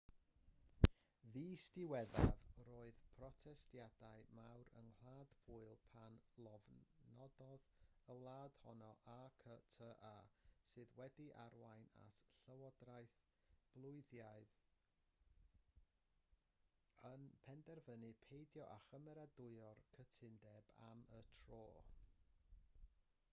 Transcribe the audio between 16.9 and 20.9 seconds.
yn penderfynu peidio â chymeradwyo'r cytundeb